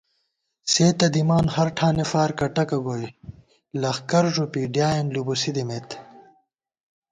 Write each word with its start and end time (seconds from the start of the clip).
سے 0.71 0.85
تہ 0.97 1.07
دِمان 1.13 1.45
ہر 1.55 1.67
ٹھانے 1.77 2.05
فار 2.11 2.29
کٹَکہ 2.39 2.77
گوئے، 2.85 3.07
لخکر 3.81 4.23
ݫُوپی 4.33 4.63
ڈیائېن 4.73 5.05
لُوبُوسی 5.13 5.51
دِمېت 5.55 5.89